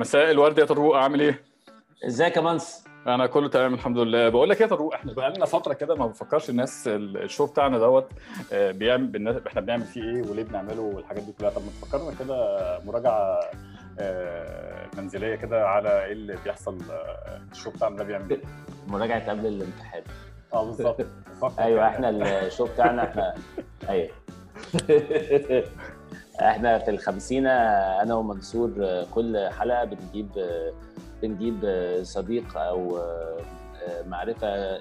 [0.00, 1.42] مساء الورد يا طروق عامل إيه؟
[2.06, 5.30] إزيك يا منس؟ أنا كله تمام الحمد لله بقول لك إيه يا طروق إحنا بقى
[5.30, 8.08] لنا فترة كده ما بنفكرش الناس ال show بتاعنا دوت
[8.52, 12.78] آه، بيعمل إحنا بنعمل فيه إيه وليه بنعمله والحاجات دي كلها طب ما تفكرنا كده
[12.86, 13.40] مراجعة
[13.98, 18.40] آه، منزلية كده على إيه اللي بيحصل آه، ال show بتاعنا ده بيعمل إيه؟
[18.88, 20.02] مراجعة قبل الامتحان
[20.52, 21.06] آه بالظبط
[21.58, 21.88] أيوه.
[21.88, 22.10] إحنا
[22.46, 23.34] ال show بتاعنا إحنا
[23.88, 24.10] أيوه
[26.40, 27.50] إحنا في الخمسينة
[28.02, 30.28] أنا ومنصور كل حلقة بنجيب
[31.22, 31.64] بنجيب
[32.02, 32.98] صديق أو
[34.06, 34.78] معرفة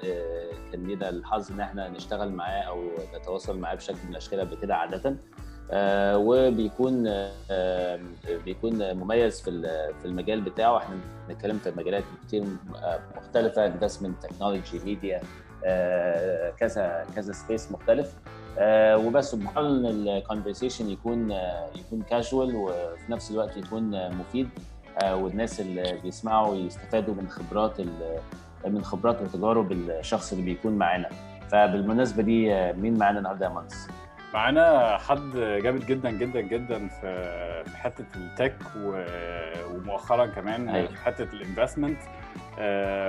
[0.71, 2.83] كان لنا الحظ إن إحنا نشتغل معاه أو
[3.15, 5.15] نتواصل معاه بشكل من الأشكال قبل كده عادة.
[5.71, 7.03] آه، وبيكون
[7.51, 7.99] آه،
[8.45, 9.51] بيكون مميز في
[10.01, 10.77] في المجال بتاعه.
[10.77, 10.95] إحنا
[11.27, 12.43] بنتكلم في مجالات كتير
[12.75, 15.21] آه، مختلفة investment technology media
[16.57, 18.13] كذا كذا space مختلف.
[18.57, 24.09] آه، وبس وبنحاول ان ال conversation يكون آه، يكون كاجوال وفي نفس الوقت يكون آه،
[24.09, 24.49] مفيد
[25.11, 27.81] والناس اللي بيسمعوا يستفادوا من خبرات
[28.67, 31.09] من خبرات وتجارب الشخص اللي بيكون معانا
[31.51, 33.87] فبالمناسبة دي مين معانا النهارده يا مهندس؟
[34.33, 38.55] معانا حد جامد جدا جدا جدا في حتة ال tech
[39.73, 40.87] ومؤخرا كمان أيوة.
[40.87, 41.99] في حتة ال investment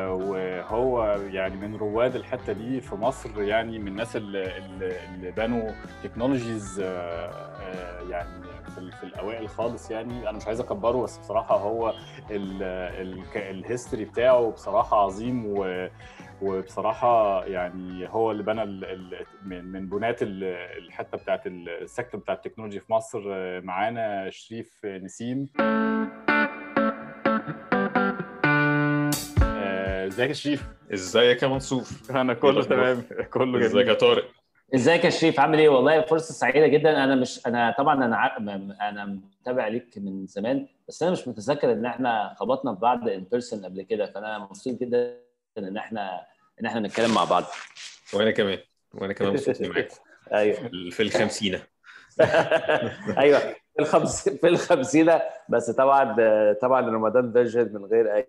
[0.08, 5.70] وهو يعني من رواد الحتة دي في مصر يعني من الناس اللي, بنوا
[6.02, 6.80] technologies
[8.10, 8.42] يعني
[8.74, 10.28] في, ال- في الأوائل خالص يعني.
[10.28, 11.94] أنا مش عايز أكبره بس بصراحة هو
[13.36, 15.88] ال history بتاعه بصراحة عظيم و
[16.42, 18.64] وبصراحة يعني هو اللي بنى
[19.44, 20.44] من بنات ال-
[20.84, 25.48] الحتة بتاعت ال sector بتاع ال technology في مصر آه، معانا شريف نسيم.
[30.20, 33.04] ازيك يا شريف؟ ازيك يا منصور؟ أنا كله الأخبار؟ تمام.
[33.34, 34.24] كله ازيك يا جميل طارق؟
[34.74, 37.04] ازيك يا شريف؟ عامل إيه؟ والله فرصة سعيدة جدا.
[37.04, 38.36] أنا مش أنا طبعا أنا ع-
[38.88, 43.24] أنا متابع ليك من زمان بس أنا مش متذكر ان إحنا خبطنا في بعض ان
[43.30, 44.06] بيرسون قبل كده.
[44.12, 45.16] فأنا مبسوط جدا
[45.58, 46.20] إن إحنا
[46.60, 47.44] إن إحنا نتكلم مع بعض.
[48.14, 48.58] وأنا كمان.
[48.94, 49.88] وأنا كمان مبسوط معاك.
[50.32, 50.56] أيوه.
[50.90, 51.62] في الخمسينة.
[53.18, 53.38] أيوه.
[53.74, 55.22] في الخمس في الخمسينة.
[55.48, 56.16] بس طبعا
[56.62, 58.26] طبعا رمضان virgin من غير أي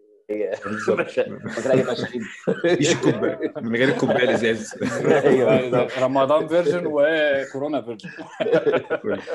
[2.48, 8.10] مفيش الكوبايه من غير الكوبايه الازاز أيوه رمضان فيرجن وكورونا فيرجن.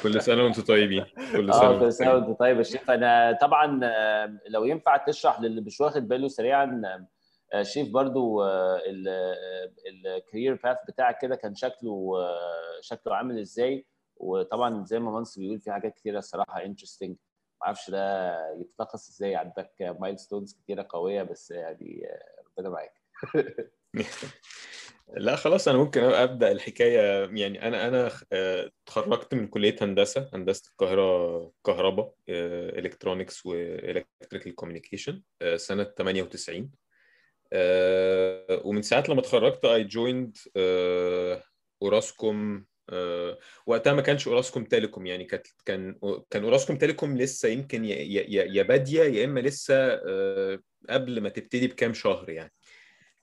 [0.02, 1.04] كل- سنة وأنتم طيبين.
[1.32, 2.24] كل سنة وأنتم كل سنة طيبين.
[2.28, 6.82] وانت طيب يا شريف أنا طبعا آه، لو ينفع تشرح للي مش واخد باله سريعا
[7.53, 8.42] آه، شريف برضو
[10.06, 13.86] ال career path بتاعك كده كان شكله آه، شكله عامل إزاي؟
[14.16, 17.16] وطبعا زي ما منصب بيقول في حاجات كتيرة الصراحة interesting
[17.60, 19.36] ما أعرفش ده يتلخص إزاي.
[19.36, 22.08] عندك milestones كتيرة قوية بس يعني
[22.58, 23.02] ربنا معاك.
[25.16, 27.30] لا خلاص أنا ممكن أبدأ الحكاية.
[27.32, 35.22] يعني أنا أنا آه، اتخرجت من كلية هندسة هندسة القاهره كهرباء electronics و electrical communication
[35.56, 36.70] سنة 98
[37.52, 40.36] آه، ومن ساعة لما اتخرجت I joined
[41.82, 42.66] اوراسكوم
[43.66, 45.98] وقتها ما كانش أوراسكوم تيليكوم يعني كانت كان
[46.30, 50.60] كان أوراسكوم تيليكوم لسه يمكن يا- بادية يا إما لسه آه،
[50.91, 52.52] قبل ما تبتدي بكام شهر يعني.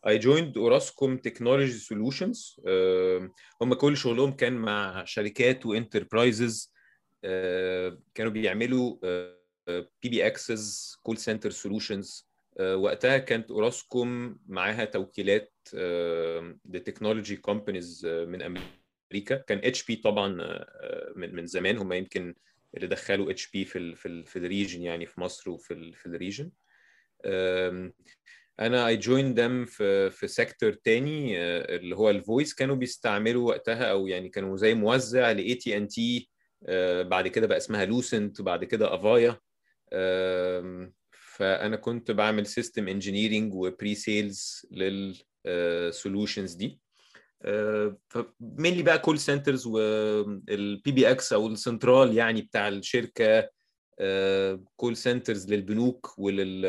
[0.08, 3.30] Joined Orascom Technology Solutions آه،
[3.62, 6.74] هم كل شغلهم كان مع شركات و enterprises
[8.14, 8.98] كانوا بيعملوا
[9.68, 12.28] PBXs call center solutions
[12.60, 15.54] وقتها كانت أوراسكوم معاها توكيلات
[16.66, 18.83] ل technology companies من أمريكا.
[19.22, 21.78] كان HP طبعا آه، من من زمان.
[21.78, 22.36] هم يمكن
[22.76, 25.94] اللي دخلوا HP في ال في ال في ال region يعني في مصر وفي ال
[25.94, 26.52] في ال region
[28.60, 33.48] أنا I joined them في في sector تاني آه، اللي هو ال voice كانوا بيستعملوا
[33.50, 36.30] وقتها أو يعني كانوا زي موزع لاي تي ان تي
[37.02, 39.40] بعد كده بقى اسمها Lucent بعد كده Avaya
[41.12, 46.80] فأنا كنت بعمل system engineering و pre-sales لل solutions دي.
[48.10, 53.50] ف mainly بقى call centers وال PBX أو السنترال يعني بتاع الشركة
[54.76, 56.66] call centers للبنوك ولل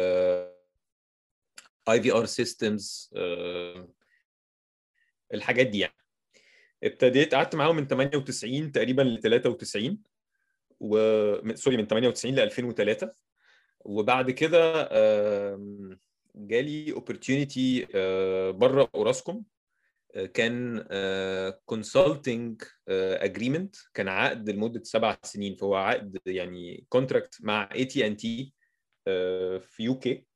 [1.89, 3.11] IVR systems
[5.35, 5.95] الحاجات دي يعني.
[6.85, 9.99] ابتديت قعدت معاهم من 98 تقريبا ل 93
[10.81, 10.97] و
[11.55, 13.13] sorry من 98 ل 2003
[13.81, 14.89] وبعد كده
[16.35, 17.87] جالي opportunity
[18.53, 19.37] بره أوراسكوم.
[19.37, 19.54] آه،
[20.35, 20.85] كان
[21.65, 25.57] consulting agreement كان عقد لمدة سبع سنين.
[25.57, 28.55] فهو عقد يعني contract مع اي تي ان تي
[29.61, 30.27] في UK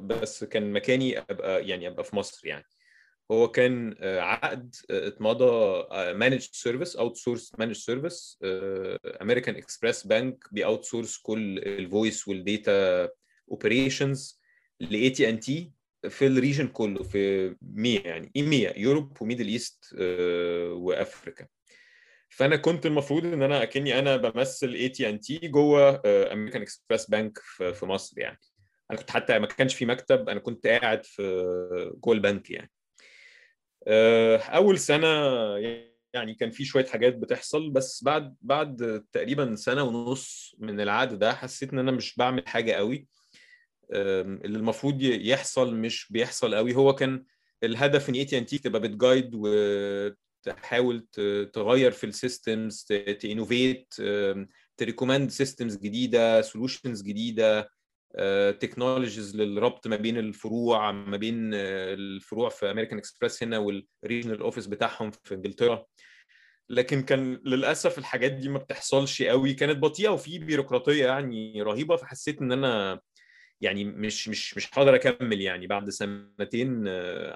[0.00, 2.64] بس كان مكاني أبقى يعني أبقى في مصر يعني.
[3.32, 5.84] هو كان عقد اتمضى
[6.14, 8.38] managed service outsource managed service
[9.22, 13.08] American Express بانك بي outsource كل ال voice وال data
[13.50, 14.40] operations
[14.80, 15.72] ل AT&T
[16.08, 19.94] في ال region كله في MEA يعني EMEA Europe و Middle East
[20.72, 21.46] و Africa
[22.28, 27.38] فأنا كنت المفروض إن أنا أكني أنا بمثل AT&T جوه American Express بانك
[27.74, 28.38] في مصر يعني.
[28.90, 31.22] أنا كنت حتى ما كانش في مكتب أنا كنت قاعد في
[32.04, 32.70] جوه البنك يعني.
[34.56, 35.08] أول سنة
[36.14, 41.34] يعني كان في شوية حاجات بتحصل بس بعد بعد تقريبا سنة ونص من العقد ده
[41.34, 43.06] حسيت إن أنا مش بعمل حاجة قوي.
[43.92, 46.74] اللي المفروض يحصل مش بيحصل قوي.
[46.74, 47.24] هو كان
[47.64, 51.06] الهدف ان اي تي ان تي تبقى بت guide وتحاول
[51.52, 52.84] تغير في ال systems
[53.20, 53.94] ت innovate
[54.76, 57.70] ت recommend systems جديدة solutions جديدة
[58.60, 64.66] technologies للربط ما بين الفروع ما بين الفروع في American Express هنا وال regional office
[64.66, 65.84] بتاعهم في إنجلترا.
[66.68, 69.54] لكن كان للأسف الحاجات دي ما بتحصلش قوي.
[69.54, 73.00] كانت بطيئة وفي بيروقراطية يعني رهيبة فحسيت إن أنا
[73.60, 75.66] يعني مش مش مش هقدر أكمل يعني.
[75.66, 76.84] بعد سنتين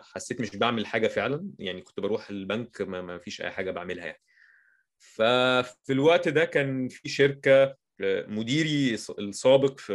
[0.03, 1.51] حسيت مش بعمل حاجة فعلا.
[1.59, 4.21] يعني كنت بروح البنك ما, ما فيش أي حاجة بعملها يعني.
[4.99, 7.77] ففي الوقت ده كان في شركة
[8.29, 9.95] مديري السابق في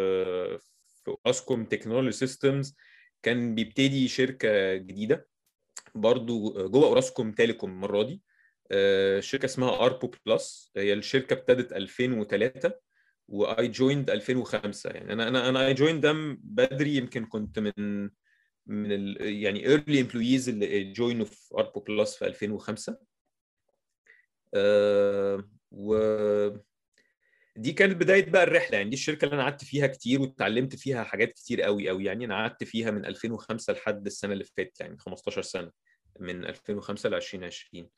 [1.06, 2.76] في أوراسكوم Technology Systems
[3.24, 5.28] كان بيبتدي شركة جديدة.
[5.96, 8.22] برضو جوه اوراسكوم تيليكوم المرة دي
[9.22, 10.72] شركة اسمها Arpu Plus.
[10.78, 12.74] هي الشركة ابتدت 2003
[13.28, 16.14] و I joined 2005 يعني أنا أنا أنا I joined ده
[16.44, 18.10] بدري يمكن كنت من
[18.68, 22.98] من ال يعني early employees اللي join وا في Arpu Plus في 2005
[24.54, 25.98] أه و
[27.58, 28.78] دي كانت بداية بقى الرحلة.
[28.78, 32.04] يعني دي الشركة اللي أنا قعدت فيها كتير واتعلمت فيها حاجات كتير قوي قوي.
[32.06, 35.72] يعني أنا قعدت فيها من 2005 لحد السنة اللي فاتت يعني 15 سنة
[36.20, 37.90] من 2005 ل 2020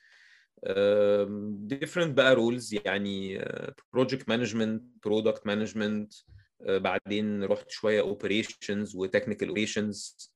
[1.73, 3.45] different بقى roles يعني
[3.93, 6.13] project management product management
[6.59, 10.31] بعدين رحت شوية operations و technical operations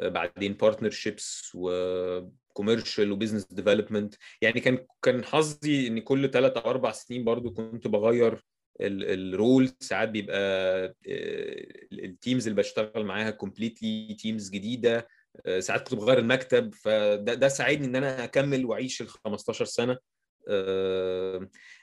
[0.00, 6.70] بعدين partnerships و commercial و business development يعني كان كان حظي إن كل ثلاث أو
[6.70, 8.44] أربع سنين برضو كنت بغير
[8.80, 10.94] ال role ساعات بيبقى
[11.92, 15.08] ال teams اللي بشتغل معاها completely teams جديدة.
[15.58, 19.98] ساعات كنت بغير المكتب فده ده ساعدني إن أنا أكمل وأعيش ال 15 سنة.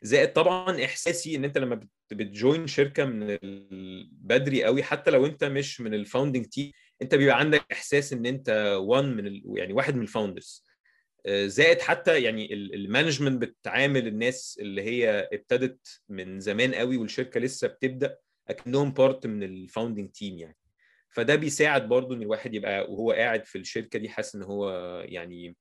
[0.01, 1.80] زائد طبعا إحساسي إن أنت لما
[2.12, 3.38] بت join شركة من
[4.12, 6.71] بدري قوي حتى لو أنت مش من ال founding team
[7.01, 9.44] أنت بيبقى عندك إحساس إن أنت one من ال...
[9.57, 10.63] يعني واحد من ال founders
[11.30, 17.68] زائد حتى يعني ال management بتعامل الناس اللي هي ابتدت من زمان قوي والشركة لسه
[17.68, 18.18] بتبدأ
[18.50, 20.57] أكنهم part من ال founding team يعني.
[21.15, 24.69] فده بيساعد برضو إن الواحد يبقى وهو قاعد في الشركة دي حاسس إن هو
[25.06, 25.56] يعني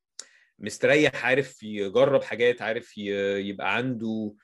[0.59, 4.35] مستريح عارف يجرب حاجات عارف يبقى عنده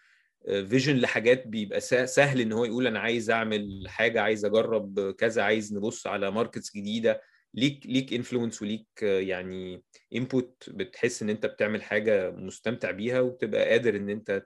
[0.47, 5.75] vision لحاجات بيبقى سهل إن هو يقول أنا عايز أعمل حاجة عايز أجرب كذا عايز
[5.75, 7.21] نبص على markets جديدة
[7.55, 9.83] ليك ليك influence وليك يعني
[10.15, 14.43] input بتحس إن أنت بتعمل حاجة مستمتع بيها وبتبقى قادر إن أنت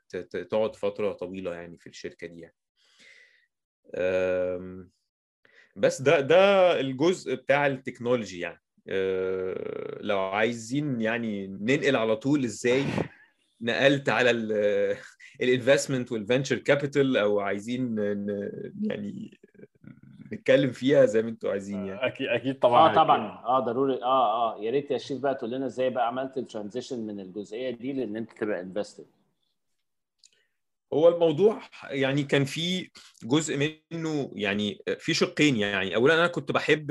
[0.51, 2.55] تقعد فترة طويلة يعني في الشركة دي يعني.
[5.77, 8.61] بس ده ده الجزء بتاع ال technology يعني.
[10.01, 12.85] لو عايزين يعني ننقل على طول إزاي
[13.61, 14.31] نقلت على
[15.43, 17.99] ال investment وال venture capital أو عايزين
[18.83, 19.39] يعني
[20.33, 22.07] نتكلم فيها زي ما أنتوا عايزين يعني.
[22.07, 23.27] أكيد أكيد طبعا آه طبعا.
[23.45, 24.03] آه ضروري.
[24.03, 24.63] آه آه.
[24.63, 27.93] يا ريت يا شريف بقى تقول لنا إزاي بقى عملت ال transition من الجزئية دي
[27.93, 29.05] لإن أنت تبقى invested
[30.95, 32.91] هو الموضوع يعني كان في
[33.25, 33.57] جزء
[33.93, 35.95] منه يعني في شقين يعني.
[35.95, 36.91] اولا أنا كنت بحب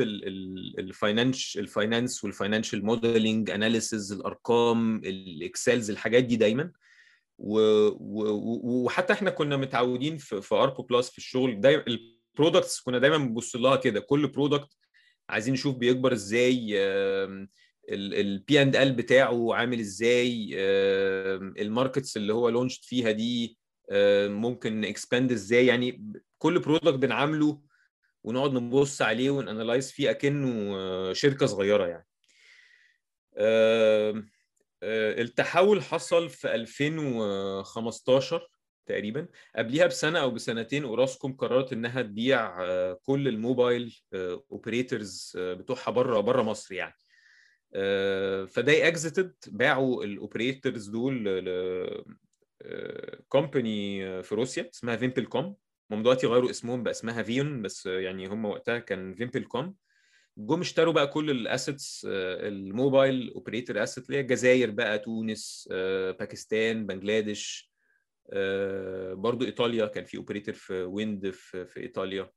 [0.79, 6.71] ال financ- ال finance وال financial modeling analysis الأرقام ال Excels الحاجات دي دايما.
[7.37, 11.61] وحتى إحنا كنا متعودين في في ArpuPlus في الشغل.
[11.61, 13.99] دايما ال products كنا دايما بنبص لها كده.
[13.99, 14.77] كل product
[15.29, 16.73] عايزين نشوف بيكبر إزاي
[17.89, 20.49] ال P&L بتاعه عامل إزاي
[21.59, 23.62] ال markets اللي هو launched فيها دي.
[24.27, 27.61] ممكن expand إزاي؟ يعني كل product بنعامله
[28.23, 32.07] ونقعد نبص عليه ون analyze فيه أكنه شركة صغيرة يعني.
[35.21, 38.49] التحول حصل في 2015
[38.85, 39.27] تقريبا.
[39.55, 42.57] قبليها بسنة أو بسنتين أوراسكوم قررت إنها تبيع
[42.93, 44.01] كل ال mobile
[44.51, 46.95] operators بتوعها بره بره مصر يعني.
[48.47, 51.43] ف they exited باعوا ال operators دول
[53.27, 55.55] company في روسيا اسمها VimpelCom
[55.91, 59.75] هم دلوقتي غيروا اسمهم بقى اسمها VEON بس يعني هم وقتها كان VimpelCom
[60.37, 65.69] جم اشتروا بقى كل ال assets ال mobile operator asset اللي هي الجزائر بقى تونس
[65.71, 67.73] آه، باكستان بنجلاديش
[68.33, 69.85] آه، برضو إيطاليا.
[69.85, 72.29] كان في operator في Wind في, في إيطاليا.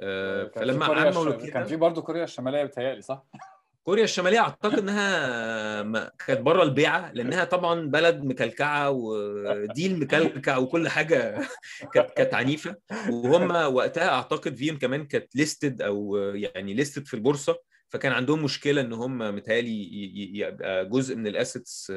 [0.00, 3.26] آه، فلما عملوا كده كان في برضه كوريا الشمالية بتهيألي صح؟
[3.84, 10.88] كوريا الشمالية أعتقد إنها كانت بره البيعة لأنها طبعا بلد مكلكعة و deal مكلكع وكل
[10.88, 11.40] حاجة
[11.94, 12.76] كانت كانت عنيفة.
[13.10, 17.71] وهم وقتها أعتقد فيهم كمان كانت listed أو يعني listed في البورصة.
[17.92, 21.92] فكان عندهم مشكلة إن هم متهيألي يبقى جزء من ال assets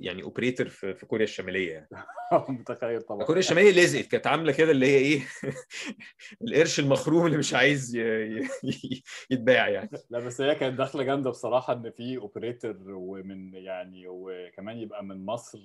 [0.00, 1.88] يعني operator في في كوريا الشمالية يعني.
[2.48, 3.24] متخيل طبعا.
[3.24, 5.22] كوريا الشمالية لزقت كانت عاملة كده اللي هي إيه؟
[6.48, 7.96] القرش المخروم اللي مش عايز
[9.30, 9.90] يتباع يعني.
[10.10, 15.26] لا بس هي كانت دخله جامدة بصراحة إن في operator ومن يعني وكمان يبقى من
[15.26, 15.58] مصر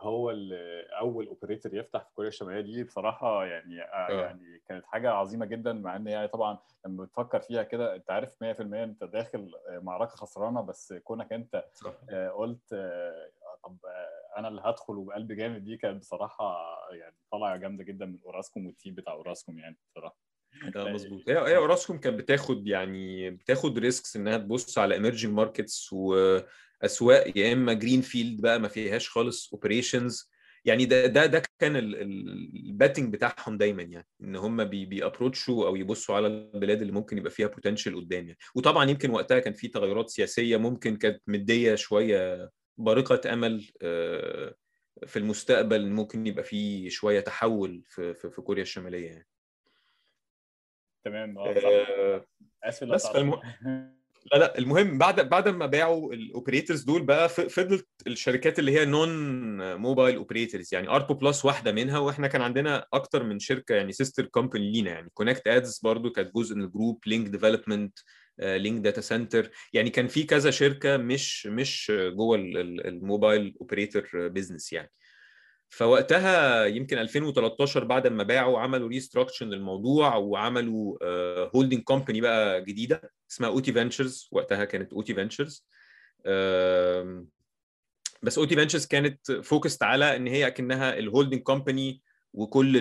[0.00, 5.10] هو اللي أول operator يفتح في كوريا الشمالية دي بصراحة يعني آه يعني كانت حاجة
[5.10, 9.52] عظيمة جدا مع إن يعني طبعا لما بتفكر فيها كده أنت عارف 100% أنت داخل
[9.70, 11.92] معركة خسرانة بس كونك أنت صح.
[12.10, 13.30] آه، قلت آه،
[13.64, 16.54] طب آه، أنا اللي هدخل وبقلب جامد دي كانت بصراحة
[16.92, 20.29] يعني طالعة جامدة جدا من أوراسكوم وال team بتاع أوراسكوم يعني بصراحة
[20.76, 21.28] آه مظبوط.
[21.28, 27.52] هي هي اوراسكوم كانت بتاخد يعني بتاخد risks إنها تبص على emerging markets وأسواق يا
[27.52, 30.30] إما greenfield بقى ما فيهاش خالص operations
[30.64, 35.59] يعني ده ده ده كان ال pattern بتاعهم دايما يعني إن هم بي بي approach
[35.59, 38.38] وا أو يبصوا على البلاد اللي ممكن يبقى فيها potential قدام يعني.
[38.54, 44.54] وطبعا يمكن وقتها كان في تغيرات سياسية ممكن كانت مدية شوية بارقة أمل آه،
[45.06, 49.29] في المستقبل ممكن يبقى في شوية تحول في, في كوريا الشمالية يعني.
[51.04, 52.24] تمام آه آه،
[52.64, 53.34] آسف بس فالم...
[54.32, 58.84] لا لا المهم بعد بعد ما باعوا ال operators دول بقى فضلت الشركات اللي هي
[58.84, 59.10] non
[59.76, 64.72] mobile operators يعني ArpuPlus واحدة منها وإحنا كان عندنا أكتر من شركة يعني sister company
[64.72, 67.98] لينا يعني ConnectAds برضو كانت جزء من ال group Link Development
[68.38, 74.08] Link Datacenter يعني كان في كذا شركة مش مش جوه ال- ال- ال mobile operator
[74.14, 74.90] business يعني.
[75.70, 80.98] فوقتها يمكن 2013 بعد ما باعوا عملوا restructure للموضوع وعملوا
[81.56, 85.66] holding company بقى جديدة اسمها OT Ventures وقتها كانت OT Ventures
[88.22, 92.02] بس OT Ventures كانت focused على إن هي أكنها ال holding company
[92.32, 92.72] وكل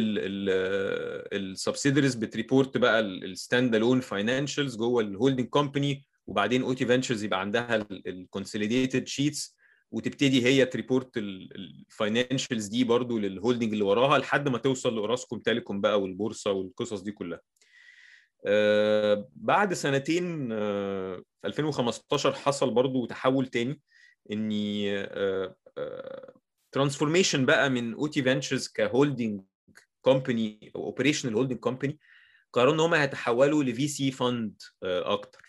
[1.33, 7.23] ال subsidiaries بت report بقى ال standalone financials جوه ال holding company وبعدين OT Ventures
[7.23, 9.58] يبقى عندها ال consolidated sheets
[9.91, 14.95] وتبتدي هي ت report ال financials دي برضو لل holding اللي وراها لحد ما توصل
[14.95, 17.39] لأوراسكوم تيليكوم بقى والبورصة والقصص دي كلها.
[18.45, 23.81] آه، بعد سنتين آه، في 2015 حصل برضو تحول تاني
[24.31, 25.07] إني
[26.71, 29.41] transformation بقى من OT Ventures ك holding
[30.01, 31.99] company أو operational holding company
[32.53, 35.39] قرروا إن هم هيتحولوا ل VC fund أكتر.
[35.39, 35.48] آه،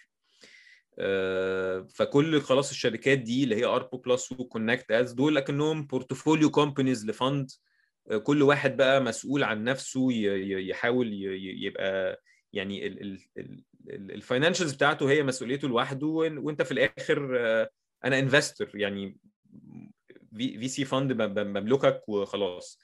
[1.94, 7.50] فكل خلاص الشركات دي اللي هي ArpuPlus و ConnectAds دول أكنهم portfolio companies ل fund
[8.10, 11.08] آه، كل واحد بقى مسؤول عن نفسه يحاول
[11.62, 12.86] يبقى يعني
[13.90, 17.70] ال financials بتاعته هي مسؤوليته لوحده وإنت في الآخر آه،
[18.04, 19.16] أنا investor يعني
[20.36, 22.78] VC fund مملكك وخلاص.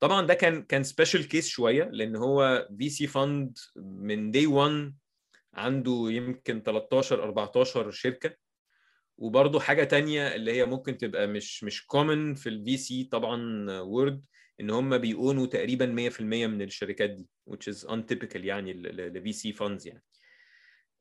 [0.00, 4.94] طبعا ده كان كان special case شوية لأن هو VC fund من day 1
[5.54, 8.36] عنده يمكن 13 14 شركة.
[9.18, 14.24] وبرضه حاجة تانية اللي هي ممكن تبقى مش مش common في ال VC طبعا world
[14.60, 19.52] إن هم بيown وا تقريبا 100% من الشركات دي which is untypical يعني ل VC
[19.52, 20.02] funds يعني.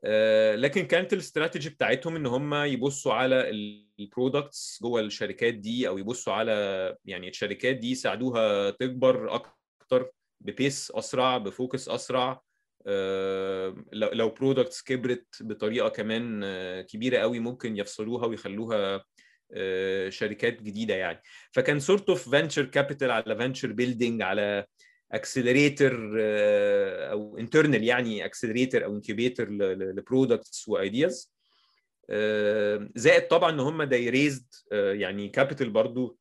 [0.03, 3.49] آه، لكن كانت الاستراتيجي بتاعتهم إن هم يبصوا على
[3.99, 10.51] ال products جوه الشركات دي أو يبصوا على يعني الشركات دي يساعدوها تكبر أكتر ب
[10.51, 12.41] pace أسرع ب focus أسرع.
[13.93, 19.03] لو لو products كبرت بطريقة كمان آه، كبيرة قوي ممكن يفصلوها ويخلوها
[19.53, 21.21] آه، شركات جديدة يعني.
[21.51, 24.65] فكان sort of venture capital على venture building على
[25.11, 26.17] accelerator
[27.11, 31.33] أو internal يعني accelerator أو incubator ل products و ideas
[32.95, 33.81] زائد طبعا إن هم
[34.71, 36.17] آه، يعني capital برضو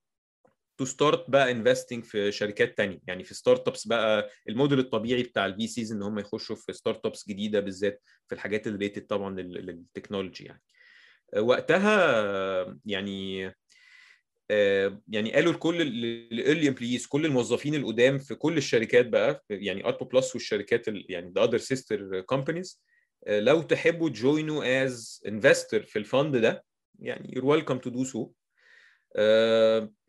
[0.78, 2.99] to start بقى investing في شركات تانية.
[3.06, 7.61] يعني في startups بقى الموديل الطبيعي بتاع ال VCs إن هم يخشوا في startups جديدة
[7.61, 10.62] بالذات في الحاجات اللي related طبعا لل- لل technology يعني.
[11.38, 13.52] وقتها يعني
[14.50, 19.85] آه، يعني قالوا لكل ال early employees كل الموظفين القدام في كل الشركات بقى يعني
[19.84, 22.82] Arpu Plus والشركات ال- يعني the other sister companies
[23.28, 26.64] لو تحبوا تjoin وا as investor في ال fund ده
[26.99, 28.16] يعني welcome to do so.
[28.18, 28.30] آه،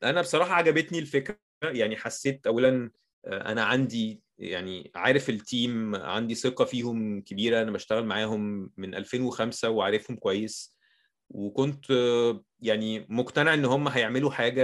[0.03, 2.91] أنا بصراحة عجبتني الفكرة يعني حسيت اولا
[3.25, 8.95] آه، أنا عندي يعني عارف ال team عندي ثقة فيهم كبيرة أنا بشتغل معاهم من
[8.95, 10.75] 2005 وعارفهم كويس
[11.29, 11.85] وكنت
[12.61, 14.63] يعني مقتنع إن هم هيعملوا حاجة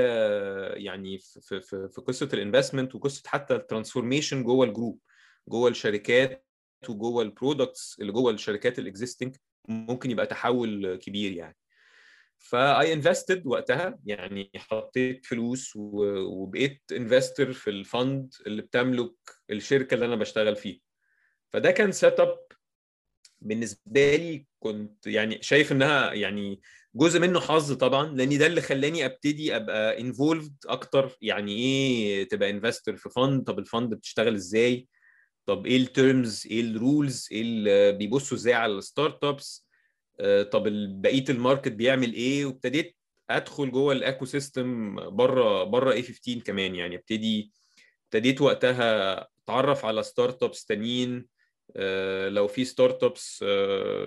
[0.74, 5.00] يعني في في في قصة ال investment وقصة حتى ال transformation جوه ال group
[5.48, 6.46] جوه الشركات
[6.90, 9.36] وجوه ال products اللي جوه الشركات ال existing
[9.68, 11.58] ممكن يبقى تحول كبير يعني.
[12.50, 19.14] ف I invested وقتها يعني حطيت فلوس وبقيت investor في ال fund اللي بتملك
[19.52, 20.80] الشركة اللي أنا بشتغل فيه
[21.54, 22.38] فده كان setup
[23.42, 26.62] بالنسبة لي كنت يعني شايف إنها يعني
[26.96, 31.18] جزء منه حظ طبعا لأن ده اللي خلاني أبتدي أبقى involved أكتر.
[31.22, 34.88] يعني إيه تبقى investor في fund طب ال fund بتشتغل إزاي؟
[35.46, 39.65] طب إيه ال terms إيه ال rules إيه اللي بيبصوا إزاي على ال startups
[40.52, 40.64] طب
[41.02, 42.96] بقية ال market بيعمل إيه؟ وابتديت
[43.30, 46.96] أدخل جوه ال ecosystem بره بره A15 كمان يعني.
[46.96, 47.52] ابتدي
[48.06, 51.26] ابتديت وقتها أتعرف على startups تانيين
[52.28, 53.42] لو في startups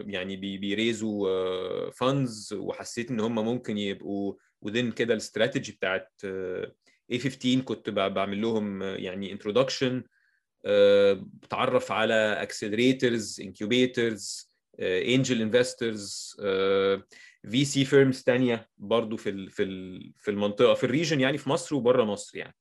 [0.07, 4.35] يعني بيraise وا funds وحسيت إن هم ممكن يبقوا
[4.67, 6.13] within كده الاستراتيجي بتاعت
[7.13, 10.05] A15 كنت بعمل لهم يعني introduction
[11.25, 14.48] بتعرف على accelerators incubators
[14.81, 16.37] angel investors
[17.51, 19.65] VC firms ثانية برضو في في
[20.19, 22.55] في المنطقة في ال region يعني في مصر وبره مصر يعني.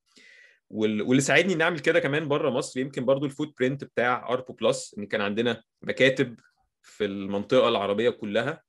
[0.70, 5.06] واللي ساعدني نعمل كده كمان بره مصر يمكن برضو ال footprint بتاع Arpu Plus إن
[5.06, 6.40] كان عندنا مكاتب
[6.82, 8.64] في المنطقة العربية كلها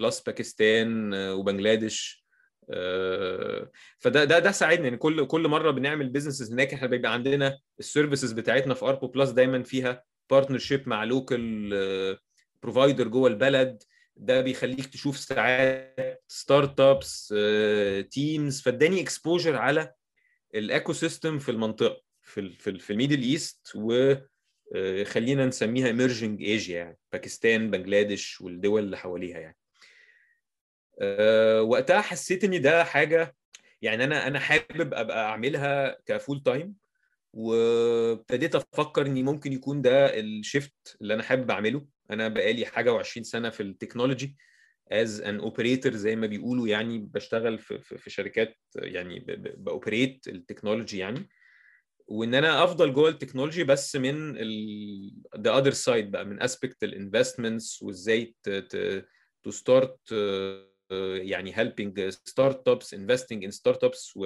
[0.00, 2.22] plus باكستان وبنجلاديش
[3.98, 4.84] فده ده ده ساعدني.
[4.84, 9.06] يعني كل كل مرة بنعمل businesses هناك إحنا بيبقى عندنا ال services بتاعتنا في Arpu
[9.06, 12.18] Plus دايما فيها partnership مع local
[12.62, 13.82] provider جوه البلد
[14.16, 17.34] ده بيخليك تشوف ساعات startups
[18.10, 19.92] teams فاداني exposure على
[20.54, 26.98] ال ecosystem في المنطقة في في, في ال Middle East وخلينا نسميها emerging Asia يعني
[27.12, 29.56] باكستان بنجلاديش والدول اللي حواليها يعني.
[31.00, 33.36] أه وقتها حسيت إن ده حاجة
[33.82, 36.74] يعني أنا أنا حابب أبقى أعملها ك full time
[37.32, 41.86] وابتديت أفكر اني ممكن يكون ده ال shift اللي أنا حابب أعمله.
[42.12, 44.36] أنا بقالي حاجة و20 سنة في ال technology
[44.92, 49.18] as an operator زي ما بيقولوا يعني بشتغل في, في, في شركات يعني
[49.56, 51.28] ب operate ال technology يعني.
[52.06, 54.32] وإن أنا أفضل جوه ال technology بس من
[55.36, 58.34] the other side بقى من aspect ال investments وإزاي
[59.42, 60.12] to start
[61.14, 64.18] يعني helping startups investing in startups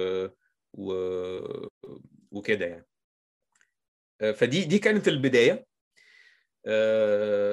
[2.31, 2.85] وكده يعني.
[4.33, 5.51] فدي دي كانت البداية.
[6.67, 7.46] أم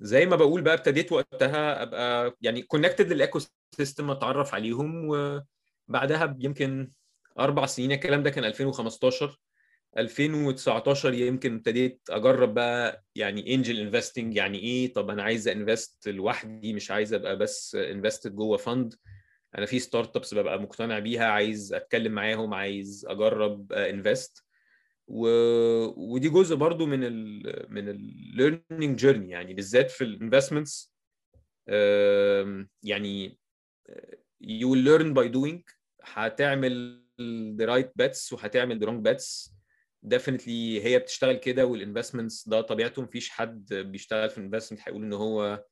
[0.00, 3.38] زي ما بقول بقى ابتديت وقتها أبقى يعني connected لل
[3.76, 5.08] ecosystem أتعرف عليهم
[5.88, 6.90] وبعدها يمكن
[7.38, 9.40] أربع سنين الكلام ده كان 2015
[9.98, 16.08] 2019 يمكن ابتديت أجرب بقى يعني angel investing يعني إيه؟ طب أنا عايز أ invest
[16.08, 18.94] لوحدي مش عايز أبقى بس invested جوه fund
[19.58, 24.43] أنا في startups ببقى مقتنع بيها عايز أتكلم معاهم عايز أجرب invest
[25.08, 25.28] و...
[26.14, 30.94] ودي جزء برضو من ال من ال learning journey يعني بالذات في ال investments
[32.82, 33.38] يعني
[34.44, 35.62] will learn by doing.
[36.02, 37.04] هتعمل
[37.60, 39.54] the right bets وهتعمل the wrong bets.
[40.14, 40.48] Definitely
[40.84, 45.12] هي بتشتغل كده وال investments ده طبيعته مفيش حد بيشتغل في ال investment هيقول إن
[45.12, 45.64] هو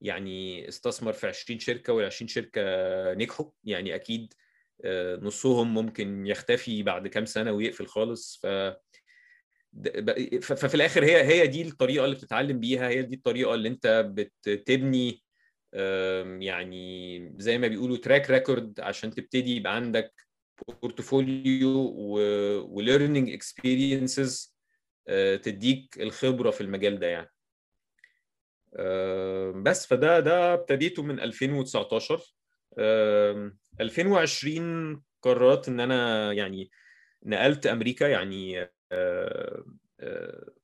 [0.00, 2.62] يعني استثمر في 20 شركة وال 20 شركة
[3.14, 3.50] نجحوا.
[3.64, 4.34] يعني أكيد
[5.22, 8.40] نصهم ممكن يختفي بعد كام سنة ويقفل خالص.
[8.42, 8.46] ف
[10.42, 14.12] ففي الآخر هي هي دي الطريقة اللي بتتعلم بيها هي دي الطريقة اللي أنت
[14.46, 15.22] بتبني
[16.40, 20.14] يعني زي ما بيقولوا track record عشان تبتدي يبقى عندك
[20.82, 21.78] portfolio
[22.70, 24.56] و learning experiences
[25.42, 27.30] تديك الخبرة في المجال ده يعني.
[29.62, 32.22] بس فده ده ابتديته من 2019
[32.78, 36.70] 2020 قررت إن أنا يعني
[37.24, 38.68] نقلت أمريكا يعني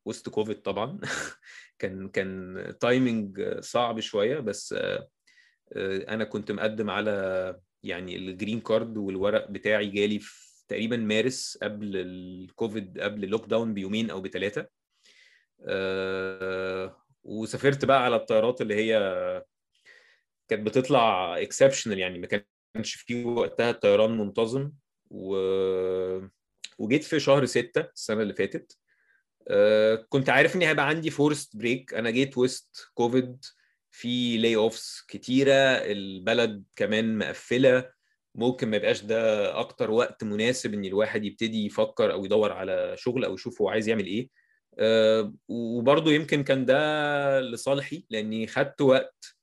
[0.05, 1.00] وسط كوفيد طبعا.
[1.79, 4.74] كان كان timing صعب شوية بس
[6.09, 11.96] أنا كنت مقدم على يعني ال green card والورق بتاعي جالي في تقريبا مارس قبل
[11.96, 14.66] الكوفيد قبل ال lockdown بيومين أو بثلاثه
[17.24, 18.98] وسافرت بقى على الطيارات اللي هي
[20.48, 22.26] كانت بتطلع exceptional يعني ما
[22.74, 24.72] كانش في وقتها الطيران منتظم
[25.11, 25.37] و...
[26.78, 28.78] وجيت في شهر ستة السنة اللي فاتت.
[30.09, 33.44] كنت عارف إني هيبقى عندي forced break أنا جيت وسط كوفيد
[33.90, 35.52] في layoffs كتيرة
[35.92, 37.90] البلد كمان مقفلة.
[38.35, 43.24] ممكن ما يبقاش ده أكتر وقت مناسب إن الواحد يبتدي يفكر أو يدور على شغل
[43.24, 44.28] أو يشوف هو عايز يعمل إيه.
[44.78, 49.34] آه، وبرضه يمكن كان ده لصالحي لأني خدت وقت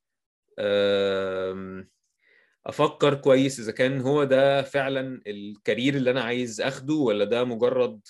[2.65, 7.43] أفكر كويس إذا كان هو ده فعلا ال career اللي أنا عايز أخده ولا ده
[7.43, 8.01] مجرد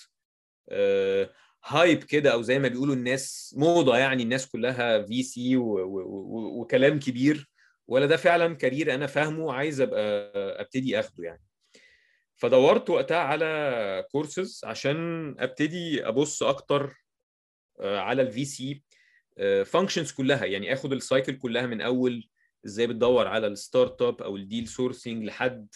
[0.68, 1.30] آه،
[1.64, 7.50] hype كده أو زي ما بيقولوا الناس موضة يعني الناس كلها VC وكلام كبير
[7.88, 11.42] ولا ده فعلا career أنا فاهمه وعايز أبقى أبتدي أخده يعني.
[12.36, 17.04] فدورت وقتها على كورسز عشان أبتدي أبص أكتر
[17.80, 18.82] آه، على ال VC
[19.66, 22.28] functions كلها يعني أخد ال cycle كلها من أول
[22.66, 25.68] إزاي بتدور على ال startup أو ال deal sourcing لحد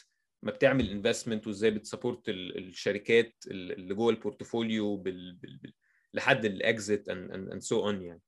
[0.43, 5.33] ما بتعمل investment وازاي بت support ال- الشركات اللي جوه ال portfolio بال...
[5.35, 5.73] بال...
[6.15, 8.23] لحد ال exit and so on يعني.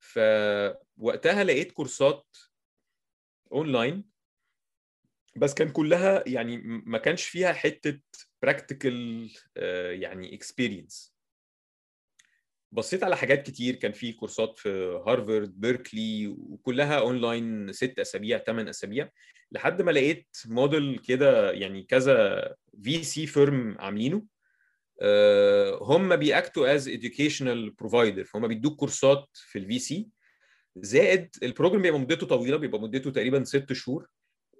[0.00, 2.36] فوقتها لقيت كورسات
[3.52, 4.04] اونلاين
[5.36, 8.00] بس كان كلها يعني ما كانش فيها حتة
[8.42, 9.30] practical
[10.00, 11.17] يعني experience
[12.72, 14.68] بصيت على حاجات كتير كان في كورسات في
[15.06, 19.10] هارفارد بيركلي وكلها أونلاين ست أسابيع ثمان أسابيع
[19.52, 24.22] لحد ما لقيت موديل كده يعني كذا VC firm عاملينه.
[25.00, 30.08] آه، هم بي act وا as educational provider فهم بيدوك كورسات في ال VC
[30.76, 34.08] زائد ال program بيبقى مدته طويلة بيبقى مدته تقريبا ست شهور.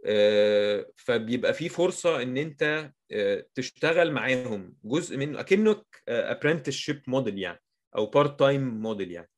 [0.06, 4.74] آه، فبيبقى في فرصة إن أنت آه، تشتغل معاهم.
[4.84, 7.60] جزء منه أكنك apprenticeship model يعني.
[7.96, 9.30] أو part time model يعني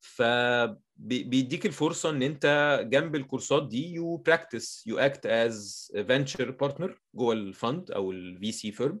[0.00, 7.32] فبيديك الفرصة إن أنت جنب الكورسات دي you practice you act as venture partner جوه
[7.34, 9.00] ال fund أو ال VC firm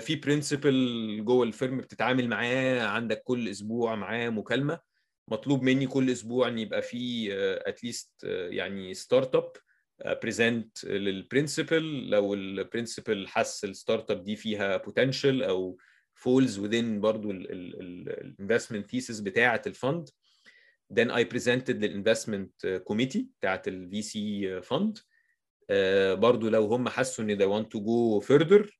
[0.00, 4.80] في principal جوه ال firm بتتعامل معاه عندك كل أسبوع معاه مكالمة.
[5.28, 7.28] مطلوب مني كل أسبوع إن يبقى في
[7.68, 9.52] at least يعني startup
[10.22, 15.78] present لل principal لو ال principal حس ال startup دي فيها potential أو
[16.20, 20.08] falls within برضو ال investment thesis بتاعة ال fund
[20.94, 24.98] then I presented لل investment committee بتاعة ال VC fund
[26.20, 28.70] برضو لو هم حسوا إن they want to go further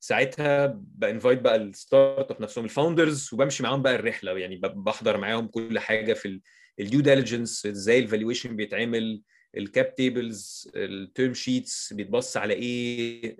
[0.00, 4.38] ساعتها ب invite بقى ال startup نفسهم ال founders وبمشي معاهم بقى الرحلة.
[4.38, 6.40] يعني بحضر معاهم كل حاجة في
[6.80, 9.22] ال due diligence إزاي ال valuation بيتعمل
[9.56, 13.36] ال cap tables ال term sheets بيتبص على إيه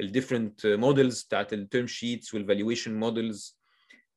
[0.00, 3.58] ال different models بتاعت ال term sheets وال valuation models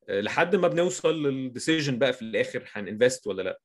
[0.09, 3.59] لحد ما بنوصل لل decision بقى في الآخر هن invest ولا لأ.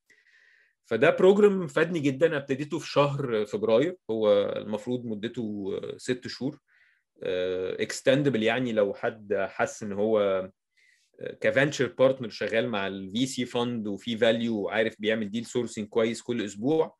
[0.84, 2.36] فده program فادني جدا.
[2.36, 3.96] ابتديته في شهر فبراير.
[4.10, 6.58] هو المفروض مدته ست شهور.
[7.22, 10.50] extendable يعني لو حد حس إن هو
[11.40, 16.22] ك venture partner شغال مع ال VC fund وفي value وعارف بيعمل deal sourcing كويس
[16.22, 16.96] كل أسبوع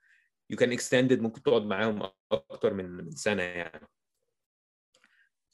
[0.50, 3.88] you can extend it ممكن تقعد معاهم أكتر من سنة يعني.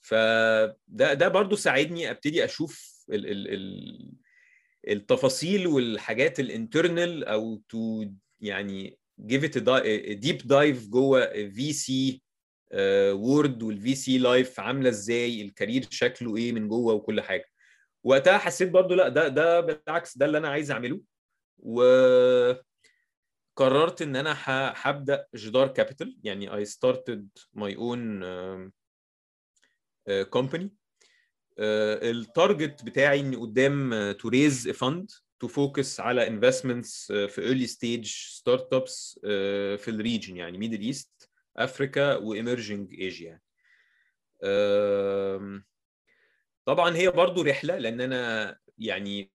[0.01, 4.13] فده ده برضو ساعدني أبتدي أشوف ال ال ال
[4.89, 8.05] التفاصيل والحاجات ال internal أو to
[8.41, 12.23] يعني do a deep dive جوه VC
[13.13, 17.45] world وال VC life عاملة إزاي ال career شكله إيه من جوه وكل حاجة.
[18.05, 21.01] وقتها حسيت برضو لأ ده ده بالعكس ده اللي أنا عايز أعمله.
[21.59, 22.63] وقررت
[24.03, 24.37] إن أنا
[24.77, 28.23] هبدأ جدار كابيتال يعني I started my own
[30.31, 30.75] company
[31.59, 38.07] ال target بتاعي إني قدام to raise fund to focus على investments في early stage
[38.07, 39.19] startups
[39.79, 43.41] في ال region يعني Middle East Africa و emerging Asia
[46.65, 49.31] طبعا هي برضو رحلة لأن أنا يعني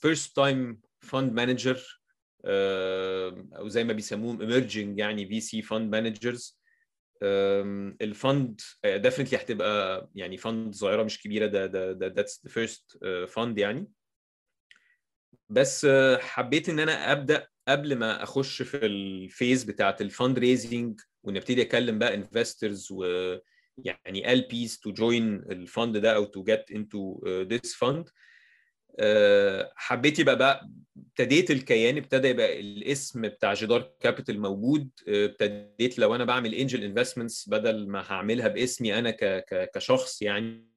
[0.00, 2.00] first time fund manager
[2.44, 6.57] أو زي ما بيسموهم emerging يعني VC fund managers
[7.22, 11.46] ال fund definitely هتبقى يعني fund صغيرة مش كبيرة.
[11.46, 13.88] ده ده ده that's the first fund يعني.
[15.48, 15.86] بس
[16.20, 21.98] حبيت إن أنا أبدأ قبل ما أخش في ال phase بتاعت ال fundraising ونبتدي أكلم
[21.98, 27.74] بقى investors ويعني ال base to join ال fund ده أو to get into this
[27.74, 28.08] fund
[29.76, 34.90] حبيت يبقى بقى ابتديت الكيان ابتدى يبقى الاسم بتاع جدار كابيتال موجود.
[35.08, 39.16] ابتديت لو أنا بعمل angel investments بدل ما هعملها باسمي أنا
[39.74, 40.68] كشخص يعني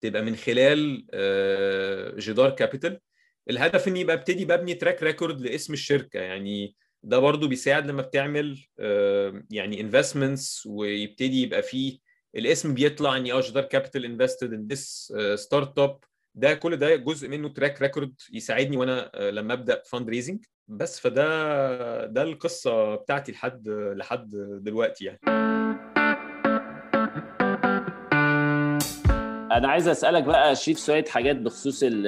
[0.00, 1.06] تبقى من خلال
[2.18, 3.00] جدار كابيتال.
[3.50, 6.20] الهدف إني يبقى ابتدي ببني track record لاسم الشركة.
[6.20, 8.58] يعني ده برضو بيساعد لما بتعمل
[9.50, 11.98] يعني investments ويبتدي يبقى فيه
[12.36, 15.98] الاسم بيطلع إني آه جدار كابيتال invested in this startup
[16.34, 22.22] ده كل ده جزء منه track record يساعدني وأنا لما أبدأ fundraising بس فده ده
[22.22, 24.28] القصة بتاعتي لحد لحد
[24.62, 25.18] دلوقتي يعني.
[29.52, 32.06] أنا عايز أسألك بقى شريف شوية حاجات بخصوص ال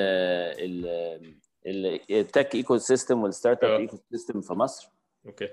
[1.66, 3.76] ال ال tech ecosystem وال startup آه.
[3.78, 4.90] ecosystem في مصر.
[5.26, 5.48] okay.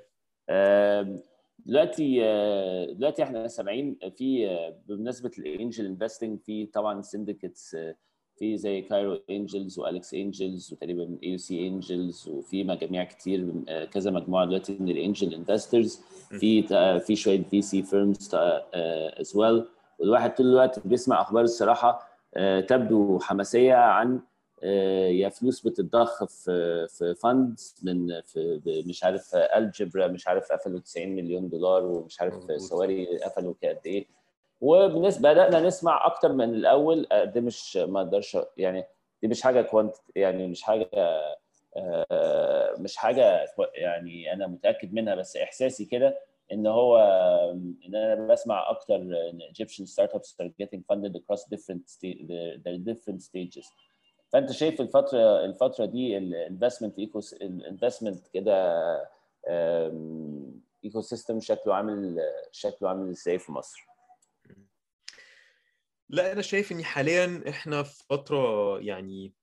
[1.66, 7.78] دلوقتي آه، دلوقتي إحنا سامعين في آه، بمناسبة ال angel investing في طبعا syndicates
[8.40, 14.12] في زي Cairo Angels و Alex Angels وتقريبا AUC Angels وفي مجاميع كتير آه، كذا
[14.12, 16.02] مجموعة دلوقتي من ال angel investors
[16.40, 16.64] في
[17.00, 19.66] في شوية VC firms as well
[20.00, 24.20] والواحد طول الوقت بيسمع أخبار الصراحة آه، تبدو حماسية عن
[24.64, 30.80] آه، يا فلوس بتتضخ في في funds من في مش عارف Algebra مش عارف قفلوا
[30.80, 32.62] 90 مليون دولار ومش عارف.
[32.62, 34.19] Sawari قفلوا قد إيه.
[34.62, 38.86] وبالنسبه بدأنا نسمع أكتر من الأول آه، ده مش ما أقدرش يعني
[39.22, 40.90] دي مش حاجة quant يعني مش حاجة
[41.78, 43.46] آه، مش حاجة
[43.76, 46.20] يعني أنا متأكد منها بس إحساسي كده
[46.52, 46.98] إن هو
[47.86, 52.78] إن أنا بسمع أكتر إن Egyptian startups are getting funded across different sta- the, the
[52.94, 53.68] different stages
[54.34, 58.54] فأنت شايف الفترة الفترة دي ال investment eco ال investment كده
[60.84, 62.20] ecosystem شكله عامل
[62.52, 63.89] شكله عامل إزاي في مصر؟
[66.10, 69.34] لا أنا شايف إن حاليا إحنا في فترة يعني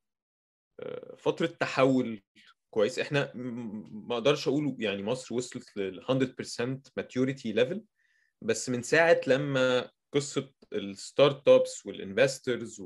[0.81, 2.23] آه، فترة تحول
[2.71, 2.99] كويس.
[2.99, 7.81] إحنا ما أقدرش أقول يعني مصر وصلت لل 100% maturity level
[8.43, 12.83] بس من ساعة لما قصة ال startups وال investors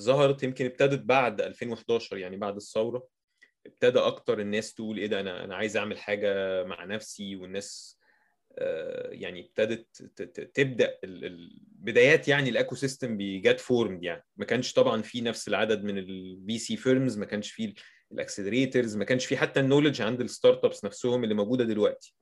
[0.00, 3.08] ظهرت يمكن ابتدت بعد 2011 يعني بعد الثورة
[3.66, 7.97] ابتدى أكتر الناس تقول إيه ده أنا أنا عايز أعمل حاجة مع نفسي والناس
[9.10, 10.02] يعني ابتدت
[10.54, 10.98] تبدأ
[11.72, 14.24] بدايات يعني ال ecosystem بي get formed يعني.
[14.36, 17.74] ما كانش طبعا في نفس العدد من ال VC firms ما كانش في
[18.12, 22.14] ال accelerators ما كانش في حتى ال knowledge عند ال startups نفسهم اللي موجودة دلوقتي.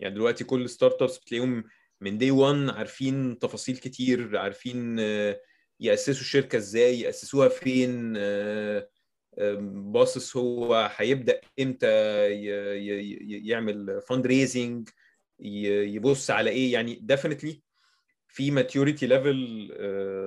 [0.00, 1.64] يعني دلوقتي كل startups بتلاقيهم
[2.00, 5.40] من day 1 عارفين تفاصيل كتير عارفين آه،
[5.80, 8.88] يأسسوا الشركة إزاي يأسسوها فين آه،
[9.70, 11.86] باصص هو هيبدأ إمتى
[13.46, 14.88] يعمل fundraising
[15.40, 17.62] يبص على إيه؟ يعني definitely
[18.28, 19.68] في maturity level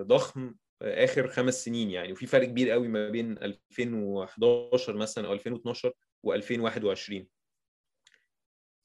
[0.07, 2.11] ضخم آه، آخر خمس سنين يعني.
[2.11, 5.93] وفي فرق كبير قوي ما بين 2011 مثلا أو 2012
[6.27, 7.23] و2021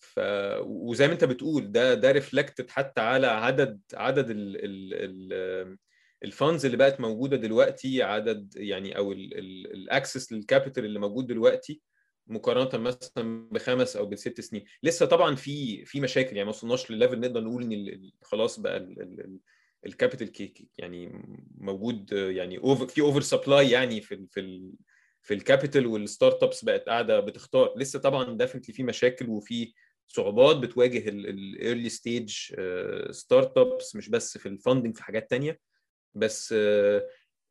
[0.00, 0.20] ف
[0.62, 5.78] وزي ما أنت بتقول ده ده reflected حتى على عدد عدد ال ال ال
[6.24, 11.26] ال funds اللي بقت موجودة دلوقتي عدد يعني أو ال access لل capital اللي موجود
[11.26, 11.82] دلوقتي.
[12.26, 14.64] مقارنة مثلا بخمس أو بست سنين.
[14.82, 18.76] لسه طبعا في في مشاكل يعني ما وصلناش لل level نقدر نقول إن خلاص بقى
[19.86, 21.22] ال capital كيك يعني
[21.58, 24.70] موجود آه، يعني over في over supply يعني في في
[25.22, 27.74] في ال capital وال startups بقت قاعدة بتختار.
[27.78, 29.72] لسه طبعا definitely في مشاكل وفي
[30.08, 32.30] صعوبات بتواجه ال early stage
[33.10, 35.60] startups مش بس في ال funding في حاجات تانية.
[36.14, 36.54] بس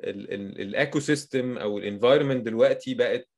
[0.04, 3.29] ال ecosystem أو ال environment دلوقتي بقت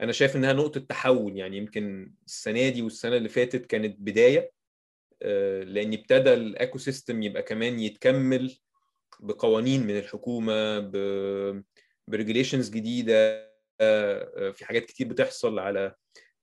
[0.00, 4.52] أنا شايف إنها نقطة تحول يعني يمكن السنة دي والسنة اللي فاتت كانت بداية
[5.22, 8.58] آه، لأن ابتدى ال ecosystem يبقى كمان يتكمل
[9.20, 10.78] بقوانين من الحكومة
[12.08, 15.94] ب regulations جديدة آه، في حاجات كتير بتحصل على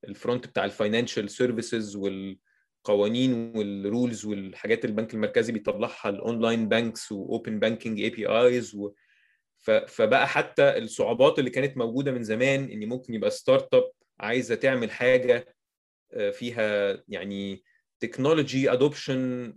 [0.08, 7.12] ال front بتاع ال financial services والقوانين وال rules والحاجات البنك المركزي بيطلعها ال online
[7.12, 8.78] banks و open banking APIs
[9.88, 15.56] فبقى حتى الصعوبات اللي كانت موجودة من زمان إن ممكن يبقى startup عايزة تعمل حاجة
[16.14, 17.64] آه، فيها يعني
[18.00, 19.54] technology adoption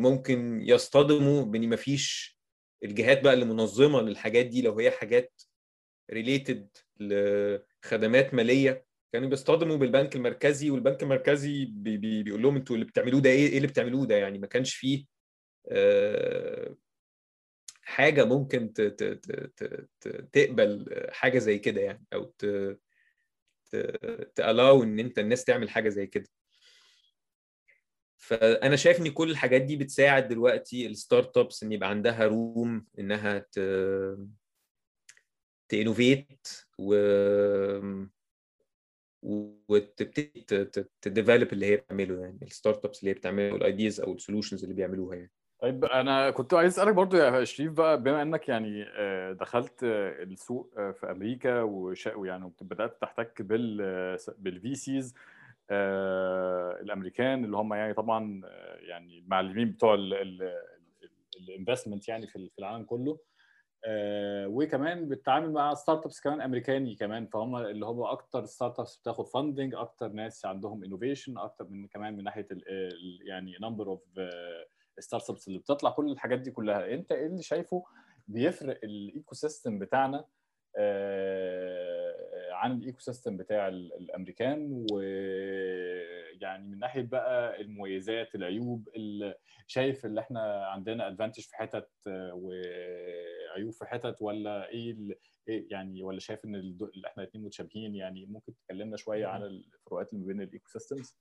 [0.00, 2.38] ممكن يصطدموا بإن مفيش
[2.84, 5.42] الجهات بقى اللي منظمة للحاجات دي لو هي حاجات
[6.10, 6.68] related
[7.00, 8.84] لخدمات مالية.
[9.12, 13.48] كانوا بيصطدموا بالبنك المركزي والبنك المركزي بي بي بيقول لهم أنتوا اللي بتعملوه ده إيه؟
[13.48, 15.04] إيه اللي بتعملوه ده؟ يعني ما كانش فيه
[15.68, 16.76] آه،
[17.84, 19.04] حاجة ممكن ت- ت-
[19.56, 22.46] ت- ت- تقبل حاجة زي كده يعني أو ت
[24.34, 26.28] ت allow إن أنت الناس تعمل حاجة زي كده.
[28.16, 33.38] فأنا شايف إن كل الحاجات دي بتساعد دلوقتي ال startups إن يبقى عندها room إنها
[33.38, 33.58] ت
[35.68, 36.94] ت innovate و
[39.68, 40.44] وتبتدي
[41.02, 44.19] ت develop اللي هي بتعمله يعني ال startups اللي هي بتعمله ال ideas أو ال
[44.19, 45.32] solutions اللي بيعملوها يعني.
[45.64, 50.22] طيب أنا كنت عايز أسألك برضو يا شريف بقى بما إنك يعني آه، دخلت آه،
[50.22, 53.76] السوق آه، في أمريكا ويعني بدأت تحتك بال
[54.38, 55.14] بال VCs
[56.80, 58.42] الأمريكان اللي هم يعني طبعا
[58.80, 59.94] يعني المعلمين بتوع
[61.40, 63.18] ال investment يعني في العالم كله
[64.46, 70.08] وكمان بتتعامل مع startups كمان أمريكاني كمان فهم اللي هم أكتر startups بتاخد funding أكتر
[70.08, 72.48] ناس عندهم innovation أكتر من كمان من ناحية
[73.24, 74.02] يعني number of
[74.98, 76.94] startups اللي بتطلع كل الحاجات دي كلها.
[76.94, 77.84] انت إيه اللي شايفه
[78.28, 80.24] بيفرق ال ecosystem بتاعنا
[80.76, 82.14] آه
[82.52, 89.34] عن ال ecosystem بتاع الأمريكان؟ ويعني من ناحية بقى المميزات العيوب اللي
[89.66, 96.44] شايف اللي إحنا عندنا advantage في حتت وعيوب في حتت ولا إيه يعني ولا شايف
[96.44, 100.68] إن اللي إحنا الاثنين متشابهين؟ يعني ممكن تكلمنا شوية عن الفروقات اللي ما بين ال
[100.68, 101.16] ecosystems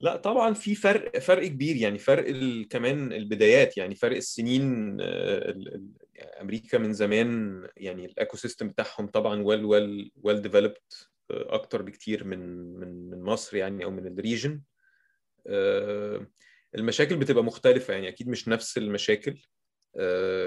[0.00, 2.24] لا طبعا في فرق فرق كبير يعني فرق.
[2.70, 5.88] كمان البدايات يعني فرق السنين ال...
[6.40, 10.74] أمريكا من زمان يعني ال ecosystem بتاعهم طبعا well well well developed
[11.30, 12.38] أكتر بكتير من
[12.80, 14.60] من من مصر يعني أو من ال region.
[16.74, 19.38] المشاكل بتبقى مختلفة يعني أكيد مش نفس المشاكل.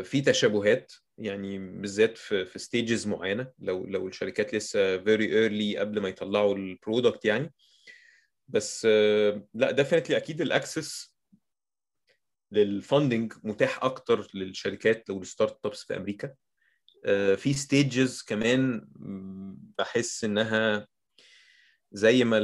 [0.03, 3.51] في تشابهات يعني بالذات في في stages معينة.
[3.59, 7.53] لو لو الشركات لسه very early قبل ما يطلعوا ال product يعني.
[8.47, 8.85] بس
[9.53, 11.13] لا definitely أكيد ال access
[12.51, 16.35] لل funding متاح أكتر للشركات أو ال startups في أمريكا
[17.35, 18.87] في stages كمان
[19.77, 20.87] بحس إنها
[21.91, 22.37] زي ما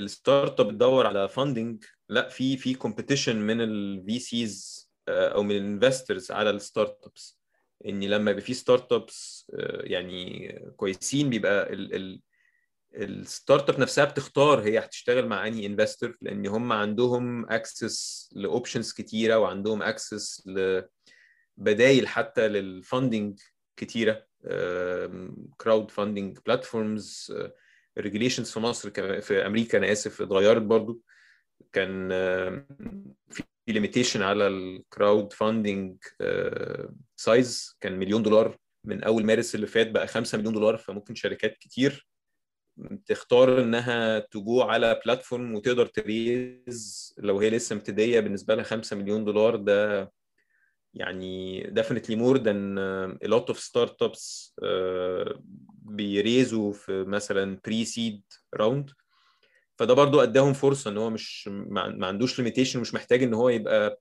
[0.00, 5.63] ال startup بتدور على funding لا في في competition من ال VCs أو من ال
[5.63, 7.38] investors على ال startups
[7.86, 9.46] إن لما يبقى في startups
[9.80, 11.72] يعني كويسين بيبقى
[12.98, 18.92] ال startup نفسها بتختار هي هتشتغل مع أنهي investor لأن هم عندهم access ل options
[18.92, 20.48] كتيرة وعندهم access
[21.58, 23.40] لبدايل حتى لل funding
[23.76, 24.26] كتيرة
[25.56, 27.34] crowdfunding platforms
[27.98, 31.00] regulations في مصر في أمريكا أنا آسف اتغيرت برضو.
[31.72, 32.08] كان
[33.30, 35.96] في limitation على ال crowdfunding
[37.16, 41.56] size كان مليون دولار من أول مارس اللي فات بقى 5 مليون دولار فممكن شركات
[41.58, 42.08] كتير
[43.06, 48.96] تختار إنها تجو على platform وتقدر ت raise لو هي لسه مبتديه بالنسبة لها 5
[48.96, 50.12] مليون دولار ده
[50.94, 52.78] يعني definitely more than
[53.24, 55.38] a lot of startups uh,
[55.82, 58.22] بي raise وا في مثلا pre-seed
[58.54, 58.90] round
[59.78, 64.00] فده برضو أداهم فرصة إن هو مش ما عندوش limitation ومش محتاج إن هو يبقى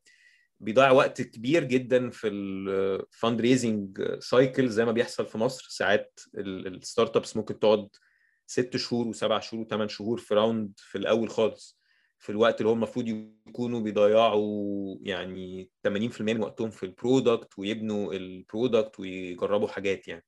[0.59, 5.65] بيضيع وقت كبير جدا في ال fundraising cycle زي ما بيحصل في مصر.
[5.69, 7.87] ساعات ال startups ممكن تقعد
[8.47, 11.77] ست شهور وسبع شهور وثمان شهور في round في الأول خالص
[12.19, 13.07] في الوقت اللي هو المفروض
[13.47, 20.25] يكونوا بيضيعوا يعني 80% من وقتهم في ال product ويبنوا ال product ويجربوا حاجات يعني.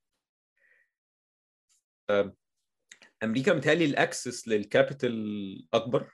[3.24, 6.12] أمريكا متهيألي ال access لل capital أكبر.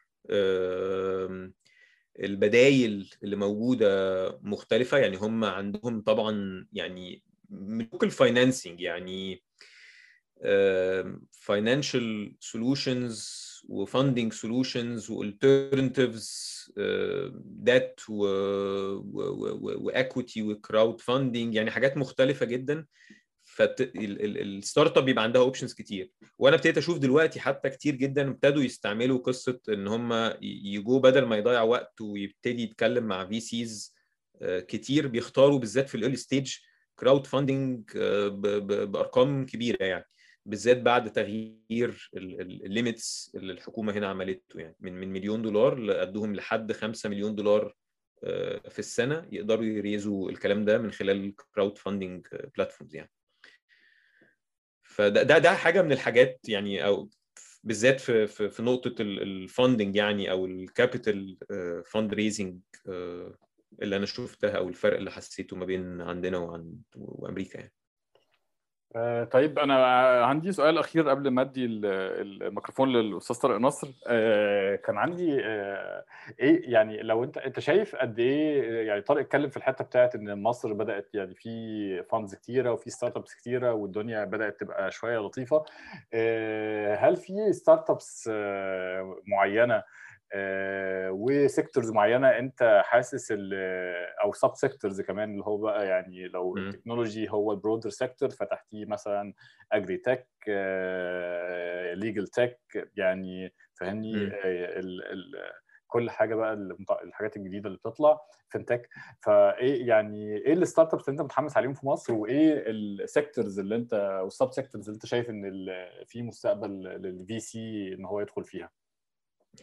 [2.19, 9.43] البدايل اللي موجودة مختلفة يعني هم عندهم طبعا يعني ملوك ال financing يعني
[11.47, 13.15] financial solutions
[13.69, 16.55] و funding solutions و alternatives
[17.35, 18.01] debt
[19.79, 22.85] و equity و crowdfunding يعني حاجات مختلفة جدا.
[23.47, 26.11] فال startup بيبقى عندها options كتير.
[26.37, 31.37] وأنا ابتديت أشوف دلوقتي حتى كتير جدا ابتدوا يستعملوا قصة إن هم يجوا بدل ما
[31.37, 33.95] يضيع وقت ويبتدي يتكلم مع VCs
[34.43, 36.55] كتير بيختاروا بالذات في ال early stage
[36.99, 37.97] crowdfunding
[38.87, 40.05] بأرقام كبيرة يعني.
[40.45, 44.75] بالذات بعد تغيير ال limits اللي الحكومة هنا عملته يعني.
[44.79, 47.75] من من مليون دولار ادوهم لحد 5 مليون دولار
[48.69, 53.11] في السنة يقدروا ي raise وا الكلام ده من خلال crowdfunding platforms يعني.
[54.83, 57.09] فده ده ده حاجة من الحاجات يعني أو
[57.63, 61.37] بالذات في في, في نقطة ال funding يعني أو ال
[61.85, 62.59] capital fundraising
[63.81, 67.73] اللي أنا شفتها أو الفرق اللي حسيته ما بين عندنا وعند وأمريكا يعني.
[69.31, 69.75] طيب أنا
[70.25, 73.87] عندي سؤال أخير قبل ما أدي الميكروفون للأستاذ طارق نصر.
[74.75, 75.39] كان عندي
[76.39, 80.43] إيه يعني لو أنت أنت شايف قد إيه يعني طارق اتكلم في الحتة بتاعت إن
[80.43, 85.65] مصر بدأت يعني في funds كتيرة وفي startups كتيرة والدنيا بدأت تبقى شوية لطيفة.
[86.95, 88.29] هل في startups
[89.27, 89.83] معينة آه
[91.09, 93.33] و sectors معينة أنت حاسس
[94.23, 98.85] أو sub-sectors كمان اللي هو بقى يعني لو ال technology هو ال broader sector فتحتيه
[98.85, 99.33] مثلا
[99.71, 100.27] agritech
[101.93, 105.31] legal tech يعني فاهمني؟ ال ال
[105.87, 106.53] كل حاجة بقى
[107.03, 108.19] الحاجات الجديدة اللي بتطلع
[108.49, 108.89] fintech
[109.21, 113.75] فايه يعني إيه ال startups اللي أنت متحمس عليهم في مصر؟ وإيه ال sectors اللي
[113.75, 115.43] أنت وال sub-sectors اللي أنت شايف إن
[116.05, 118.71] في مستقبل لل VC إن هو يدخل فيها؟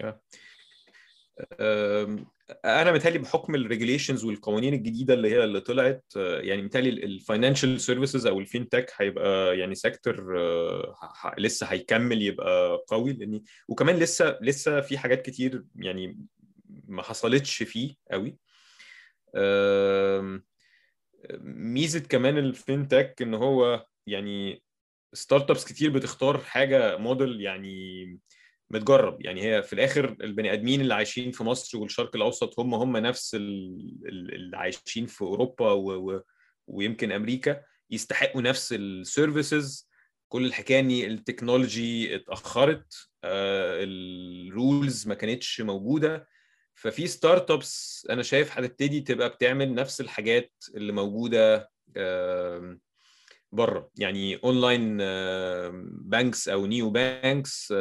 [0.02, 0.14] Yeah.
[2.64, 7.80] أنا متهيألي بحكم ال regulations والقوانين الجديدة اللي هي اللي طلعت يعني متهيألي ال financial
[7.80, 10.36] services أو ال fintech هيبقى يعني sector
[11.38, 16.18] لسه هيكمل يبقى قوي لأن وكمان لسه لسه في حاجات كتير يعني
[16.88, 18.38] ما حصلتش فيه قوي.
[21.40, 24.62] ميزة كمان ال fintech إن هو يعني
[25.12, 28.04] startups كتير بتختار حاجة موديل يعني
[28.72, 29.24] متجرب.
[29.24, 33.34] يعني هي في الآخر البني آدمين اللي عايشين في مصر والشرق الأوسط هم هم نفس
[33.34, 36.22] اللي عايشين في أوروبا و و
[36.66, 39.88] ويمكن أمريكا يستحقوا نفس ال services
[40.28, 46.28] كل الحكاية إن ال technology اتأخرت ال rules ما كانتش موجودة.
[46.74, 51.70] ففي startups أنا شايف هتبتدي تبقى بتعمل نفس الحاجات اللي موجودة
[53.52, 53.90] بره.
[53.98, 54.96] يعني online
[56.08, 57.74] banks أو neobanks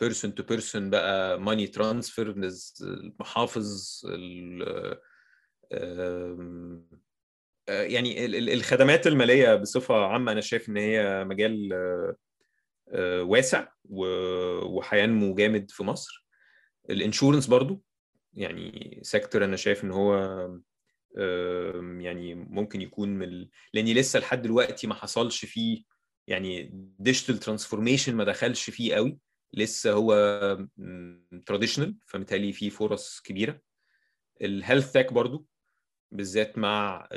[0.00, 2.34] person to person بقى money transfer
[2.82, 4.00] المحافظ
[7.68, 11.68] يعني الخدمات المالية بصفة عامة أنا شايف إن هي مجال
[13.20, 16.26] واسع وهينمو جامد في مصر.
[16.90, 17.82] ال insurance برضو
[18.34, 20.14] يعني sector أنا شايف إن هو
[22.00, 25.82] يعني ممكن يكون من لأني لسه لحد دلوقتي ما حصلش فيه
[26.30, 29.18] يعني digital transformation ما دخلش فيه قوي
[29.54, 30.14] لسه هو
[31.46, 33.60] traditional فمتهيألي فيه فرص كبيرة.
[34.42, 35.46] ال health tech برضو
[36.12, 37.08] بالذات مع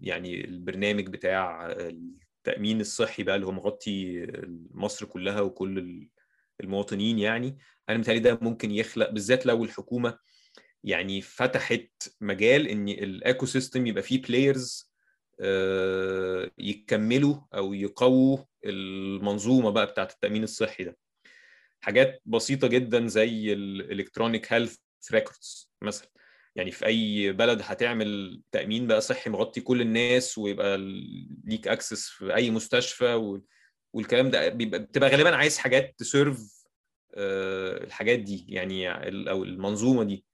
[0.00, 4.26] يعني البرنامج بتاع التأمين الصحي بقى اللي هو مغطي
[4.70, 6.08] مصر كلها وكل
[6.60, 7.58] المواطنين يعني.
[7.88, 10.18] أنا متهيألي ده ممكن يخلق بالذات لو الحكومة
[10.84, 14.92] يعني فتحت مجال إن ال ecosystem يبقى فيه players
[16.58, 20.96] يكملوا أو يقووا المنظومة بقى بتاعت التأمين الصحي ده.
[21.80, 24.76] حاجات بسيطة جدا زي ال electronic health
[25.12, 26.08] records مثلا.
[26.56, 30.78] يعني في أي بلد هتعمل تأمين بقى صحي مغطي كل الناس ويبقى
[31.44, 33.40] ليك access في أي مستشفى
[33.92, 36.64] والكلام ده بيبقى بتبقى غالبا عايز حاجات ت serve
[37.16, 38.90] الحاجات دي يعني
[39.30, 40.24] أو المنظومة دي.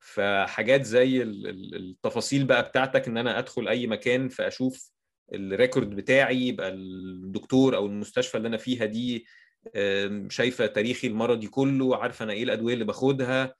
[0.00, 4.92] فحاجات زي التفاصيل بقى بتاعتك إن أنا أدخل أي مكان فأشوف
[5.34, 9.26] ال record بتاعي يبقى الدكتور أو المستشفى اللي أنا فيها دي
[10.28, 13.54] شايفة تاريخي المرضي كله عارفة أنا إيه الأدوية اللي باخدها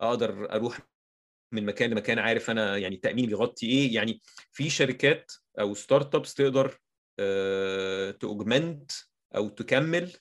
[0.00, 0.78] أقدر أروح
[1.52, 3.94] من مكان لمكان عارف أنا يعني التأمين بيغطي إيه.
[3.94, 4.20] يعني
[4.52, 6.78] في شركات أو startups تقدر
[8.20, 8.92] ت augment
[9.36, 10.12] أو تكمل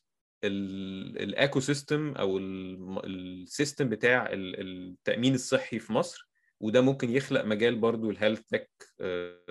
[0.43, 6.29] ال ecosystem أو ال system بتاع التأمين الصحي في مصر
[6.59, 8.71] وده ممكن يخلق مجال برضو ال health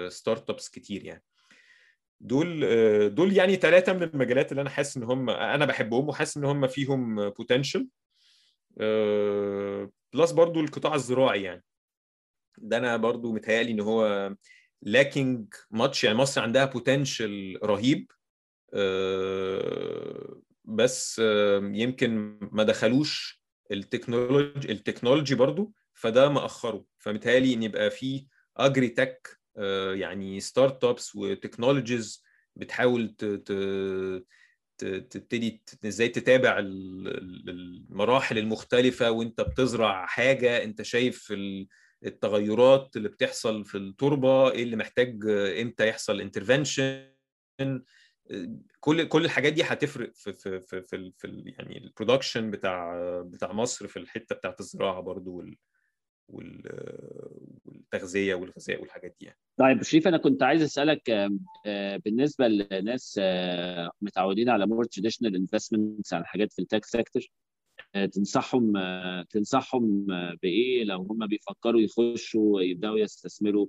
[0.09, 1.25] tech startups كتير يعني.
[2.21, 6.45] دول دول يعني ثلاثة من المجالات اللي أنا حاسس إن هم أنا بحبهم وحاسس إن
[6.45, 7.89] هم فيهم potential
[10.15, 11.65] plus برضو القطاع الزراعي يعني.
[12.59, 14.35] ده أنا برضو متهيألي إن هو
[14.83, 18.11] lacking much يعني مصر عندها potential رهيب.
[20.65, 21.19] بس
[21.63, 26.85] يمكن ما دخلوش ال technology ال technology برضو فده مأخره.
[26.99, 29.39] فمتهيألي إن يبقى في agritech
[29.93, 32.23] يعني startups و technologies
[32.57, 33.15] بتحاول
[34.79, 41.35] تبتدي إزاي تتابع المراحل المختلفة وإنت بتزرع حاجة إنت شايف
[42.07, 45.27] التغيرات اللي بتحصل في التربة إيه اللي محتاج
[45.61, 47.13] إمتى يحصل intervention
[48.81, 53.53] كل كل الحاجات دي هتفرق في في في في, في يعني ال production بتاع بتاع
[53.53, 55.57] مصر في الحتة بتاعت الزراعة برضو وال
[57.65, 59.39] والتغذية والغذاء والحاجات دي يعني.
[59.57, 61.31] طيب شريف أنا كنت عايز أسألك
[62.05, 63.21] بالنسبة لناس
[64.01, 67.23] متعودين على more traditional investments على حاجات في ال tech sector
[68.13, 68.73] تنصحهم
[69.31, 70.07] تنصحهم
[70.43, 73.67] بإيه لو هم بيفكروا يخشوا يبدأوا يستثمروا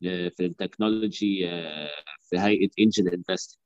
[0.00, 1.48] في ال technology
[2.20, 3.65] في هيئة angel investing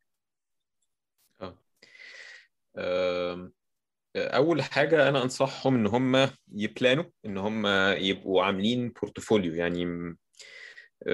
[4.16, 7.66] أول حاجة أنا أنصحهم إن هم ي plan وا إن هم
[7.96, 9.84] يبقوا عاملين portfolio يعني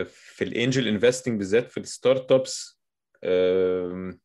[0.06, 2.76] في ال angel investing بالذات في ال startups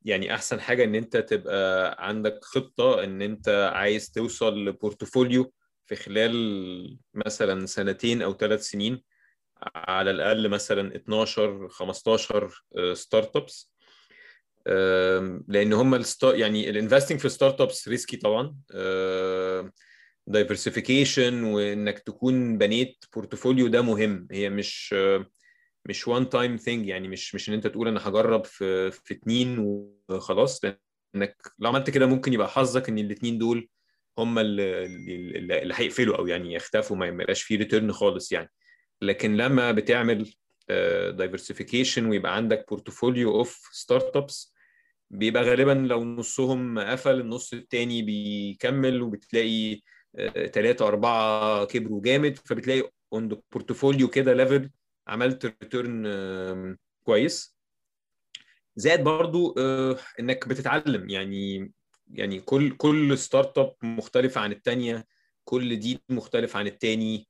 [0.06, 5.54] يعني أحسن حاجة إن أنت تبقى عندك خطة إن أنت عايز توصل ل portfolio
[5.86, 9.02] في خلال مثلا سنتين أو ثلاث سنين
[9.76, 13.72] على الأقل مثلا 12 15 startups
[15.48, 18.56] لأن هم يعني ال investing في startups risky طبعا
[20.28, 24.28] diversification وإنك تكون بنيت portfolio ده مهم.
[24.32, 24.96] هي مش
[25.86, 29.58] مش one time thing يعني مش مش إن أنت تقول أنا هجرب في في اتنين
[30.10, 30.62] وخلاص.
[31.16, 33.70] انك لو عملت كده ممكن يبقى حظك إن الاثنين دول
[34.18, 38.52] هم اللي, هيقفلوا أو يعني يختفوا ما يبقاش فيه return خالص يعني.
[39.02, 40.34] لكن لما بتعمل
[41.10, 44.51] diversification ويبقى عندك portfolio of startups
[45.14, 49.82] بيبقى غالبا لو نصهم قفل النص التاني بيكمل وبتلاقي
[50.54, 52.38] ثلاثة أربعة كبروا جامد.
[52.46, 54.70] فبتلاقي on portfolio كده level
[55.08, 57.58] عملت return كويس.
[58.76, 59.56] زائد برضو
[60.20, 61.10] إنك بتتعلم.
[61.10, 61.72] يعني
[62.14, 65.08] يعني كل كل startup مختلفة عن التانية
[65.44, 67.28] كل deal مختلف عن التاني.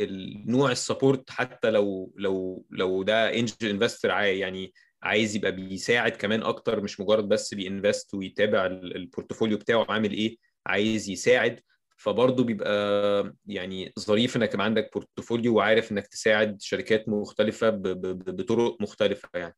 [0.00, 4.72] النوع ال support حتى لو لو لو ده angel investor يعني
[5.04, 10.12] عايز يبقى بيساعد كمان أكتر مش مجرد بس ب invest ويتابع ال portfolio بتاعه عامل
[10.12, 10.36] إيه
[10.66, 11.60] عايز يساعد.
[11.96, 19.28] فبرضه بيبقى يعني ظريف إنك يبقى عندك بورتفوليو وعارف إنك تساعد شركات مختلفة بطرق مختلفة
[19.34, 19.56] يعني.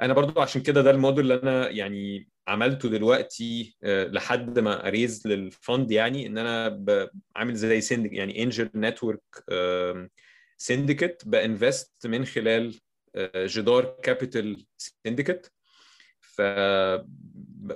[0.00, 5.26] أنا برضو عشان كده ده الموديل اللي أنا يعني عملته دلوقتي لحد ما أ raise
[5.26, 6.84] لل fund يعني إن أنا
[7.36, 9.22] عامل زي syndicate يعني angel network
[10.56, 12.80] syndicate با invest من خلال
[13.36, 15.52] جدار Capital syndicate
[16.20, 16.42] ف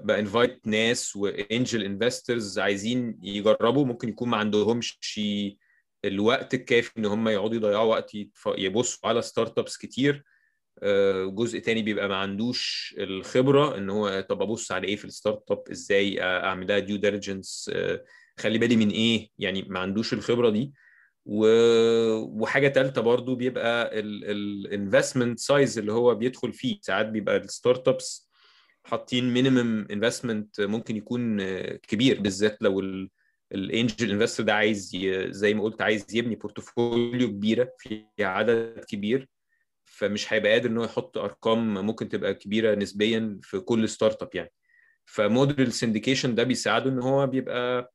[0.05, 3.85] ب invite ناس و angel investors عايزين يجربوا.
[3.85, 5.21] ممكن يكون ما عندهمش
[6.05, 8.11] الوقت الكافي إن هم يقعدوا يضيعوا وقت
[8.59, 10.25] يبصوا على startups كتير
[11.27, 15.63] جزء تاني بيبقى ما عندوش الخبرة إن هو طب أبص على إيه في ال startup
[15.71, 17.71] إزاي اعمل لها due diligence
[18.41, 20.73] خلي بالي من إيه؟ يعني ما عندوش الخبرة دي.
[21.31, 28.29] وحاجة ثالثه برضو بيبقى ال investment size اللي هو بيدخل فيه ساعات بيبقى ال startups
[28.85, 31.41] حاطين minimum investment ممكن يكون
[31.77, 32.81] كبير بالذات لو
[33.53, 34.97] ال angel investor ده عايز.
[35.29, 39.29] زي ما قلت عايز يبني portfolio كبيرة في عدد كبير
[39.85, 44.53] فمش هيبقى قادر إن هو يحط أرقام ممكن تبقى كبيرة نسبيا في كل startup يعني
[45.07, 47.93] ف model ال syndication ده بيساعده إن هو بيبقى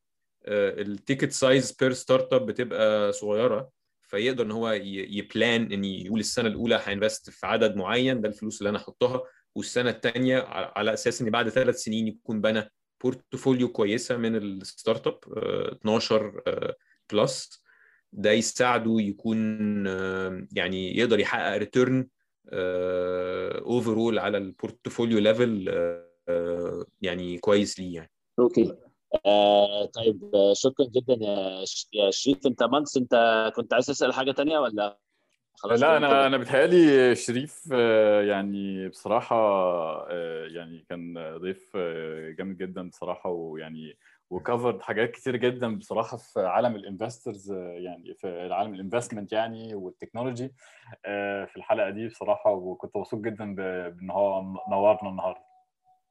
[0.48, 3.70] ال ticket size per startup بتبقى صغيرة
[4.02, 8.30] فيقدر إن هو ي plan إن يقول السنة الأولى هي invest في عدد معين ده
[8.30, 9.24] الفلوس اللي أنا احطها
[9.56, 12.70] والسنة الثانية على أساس إن بعد ثلاث سنين يكون بنى
[13.04, 16.42] portfolio كويسة من ال startup 12
[17.14, 17.64] plus
[18.14, 19.38] ده يساعده يكون
[20.52, 22.08] يعني يقدر يحقق return
[23.66, 25.70] overall على ال portfolio level
[27.02, 28.12] يعني كويس ليه يعني.
[28.40, 28.76] okay.
[29.26, 32.38] آه طيب شكرا جدا يا يا شريف.
[32.48, 33.16] انت مانس انت
[33.56, 35.00] كنت عايز تسأل حاجة تانية ولا
[35.56, 37.72] خلاص لا أنا أنا بتهيألي شريف
[38.28, 39.36] يعني بصراحة
[40.48, 41.78] يعني كان ضيف
[42.38, 43.98] جامد جدا بصراحة ويعني
[44.30, 49.34] و covered حاجات كتير جدا بصراحة في عالم ال investors يعني في عالم ال investment
[49.34, 50.54] يعني وال technology
[51.48, 54.42] في الحلقة دي بصراحة وكنت مبسوط جدا بإن هو
[54.72, 55.53] نورنا النهارده.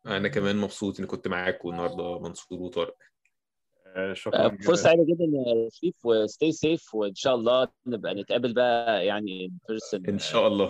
[0.07, 2.96] أنا كمان مبسوط اني كنت معاكم النهارده منصور وطارق.
[4.12, 9.44] شكرا فرصة سعيدة جدا يا شريف وستي سيف وإن شاء الله نبقى نتقابل بقى يعني
[9.44, 10.64] ان بيرسون إن شاء الله.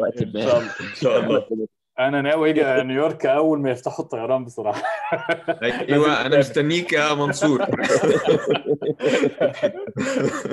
[0.00, 0.70] وقت إن شاء الله.
[0.80, 1.46] إن شاء الله.
[1.98, 4.82] أنا ناوي أجي نيويورك أول ما يفتحوا الطيران بصراحة.
[5.62, 7.64] أيوه أنا مستنيك يا منصور.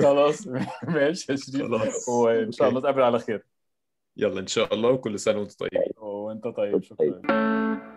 [0.02, 0.46] خلاص
[0.82, 1.62] ماشي يا شريف.
[1.62, 2.08] خلاص.
[2.08, 3.46] وإن شاء الله نتقابل على خير.
[4.16, 5.70] يلا إن شاء الله وكل سنة وأنت طيب.
[5.98, 7.95] وأنت طيب شكرا.